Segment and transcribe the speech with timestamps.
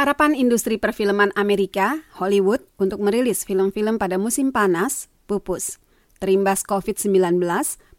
[0.00, 5.76] Harapan industri perfilman Amerika, Hollywood, untuk merilis film-film pada musim panas, pupus.
[6.16, 7.36] Terimbas COVID-19,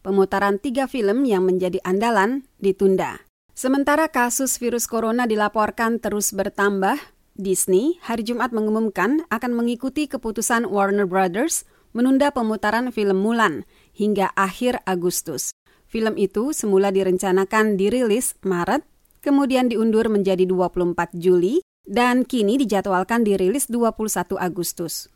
[0.02, 3.22] pemutaran tiga film yang menjadi andalan ditunda.
[3.54, 6.98] Sementara kasus virus corona dilaporkan terus bertambah,
[7.38, 13.62] Disney hari Jumat mengumumkan akan mengikuti keputusan Warner Brothers menunda pemutaran film Mulan
[13.94, 15.54] hingga akhir Agustus.
[15.86, 18.82] Film itu semula direncanakan dirilis Maret,
[19.22, 25.10] kemudian diundur menjadi 24 Juli, dan kini dijadwalkan dirilis 21 Agustus.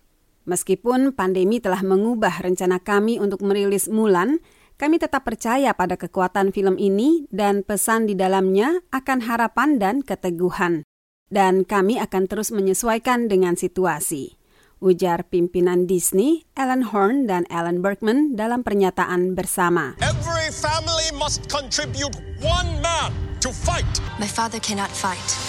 [0.47, 4.39] Meskipun pandemi telah mengubah rencana kami untuk merilis Mulan,
[4.79, 10.87] kami tetap percaya pada kekuatan film ini dan pesan di dalamnya akan harapan dan keteguhan.
[11.27, 14.39] Dan kami akan terus menyesuaikan dengan situasi.
[14.79, 19.99] Ujar pimpinan Disney, Alan Horn dan Alan Bergman dalam pernyataan bersama.
[19.99, 23.11] Every family must contribute one man
[23.43, 23.89] to fight.
[24.23, 25.46] My father cannot fight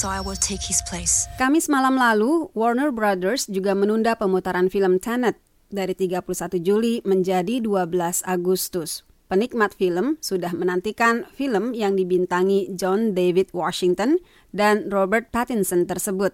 [0.00, 1.28] so I will take his place.
[1.36, 5.36] Kamis malam lalu, Warner Brothers juga menunda pemutaran film Tenet
[5.68, 6.24] dari 31
[6.64, 9.04] Juli menjadi 12 Agustus.
[9.28, 14.18] Penikmat film sudah menantikan film yang dibintangi John David Washington
[14.56, 16.32] dan Robert Pattinson tersebut.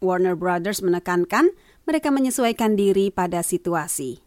[0.00, 1.52] Warner Brothers menekankan
[1.84, 4.23] mereka menyesuaikan diri pada situasi.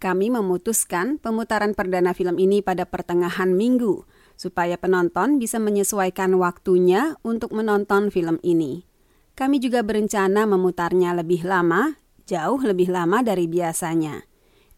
[0.00, 7.52] Kami memutuskan pemutaran perdana film ini pada pertengahan minggu supaya penonton bisa menyesuaikan waktunya untuk
[7.52, 8.88] menonton film ini.
[9.36, 14.24] Kami juga berencana memutarnya lebih lama, jauh lebih lama dari biasanya.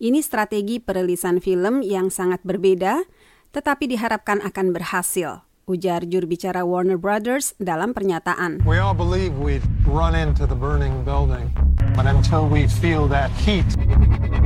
[0.03, 3.07] Ini strategi perilisan film yang sangat berbeda,
[3.55, 8.67] tetapi diharapkan akan berhasil, ujar juru bicara Warner Brothers dalam pernyataan.
[8.67, 8.83] We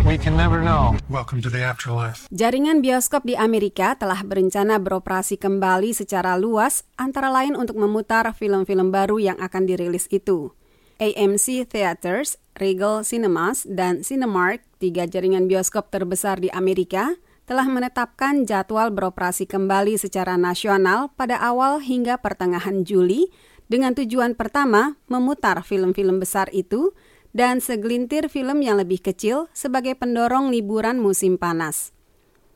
[0.06, 0.94] We can never know.
[1.10, 2.30] Welcome to the afterlife.
[2.30, 8.94] Jaringan bioskop di Amerika telah berencana beroperasi kembali secara luas, antara lain untuk memutar film-film
[8.94, 10.54] baru yang akan dirilis itu.
[11.02, 17.18] AMC Theaters, Regal Cinemas, dan Cinemark, tiga jaringan bioskop terbesar di Amerika,
[17.50, 23.26] telah menetapkan jadwal beroperasi kembali secara nasional pada awal hingga pertengahan Juli
[23.66, 26.94] dengan tujuan pertama memutar film-film besar itu
[27.36, 31.92] dan segelintir film yang lebih kecil sebagai pendorong liburan musim panas.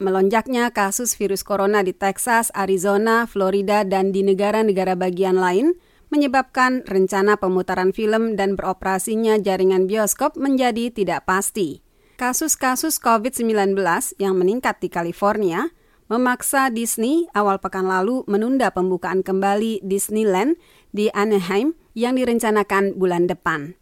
[0.01, 5.77] Melonjaknya kasus virus corona di Texas, Arizona, Florida, dan di negara-negara bagian lain
[6.09, 11.85] menyebabkan rencana pemutaran film dan beroperasinya jaringan bioskop menjadi tidak pasti.
[12.17, 13.77] Kasus-kasus COVID-19
[14.17, 15.69] yang meningkat di California
[16.09, 20.57] memaksa Disney awal pekan lalu menunda pembukaan kembali Disneyland
[20.91, 23.80] di Anaheim yang direncanakan bulan depan.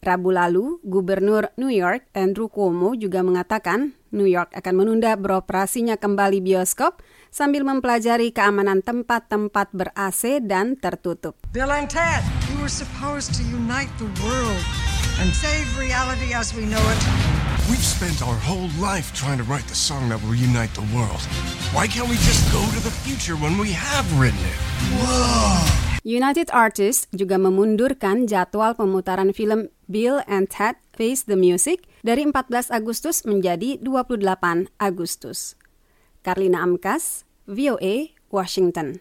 [0.00, 6.40] Rabu lalu, Gubernur New York Andrew Cuomo juga mengatakan New York akan menunda beroperasinya kembali
[6.40, 11.36] bioskop sambil mempelajari keamanan tempat-tempat ber-AC dan tertutup.
[11.52, 14.64] Bill and Ted, you were supposed to unite the world
[15.20, 17.00] and save reality as we know it.
[17.68, 21.20] We've spent our whole life trying to write the song that will unite the world.
[21.76, 24.58] Why can't we just go to the future when we have written it?
[24.96, 25.89] Whoa!
[26.00, 32.72] United Artists juga memundurkan jadwal pemutaran film Bill and Ted Face the Music dari 14
[32.72, 35.60] Agustus menjadi 28 Agustus.
[36.24, 38.96] Karlina Amkas, VOA, Washington.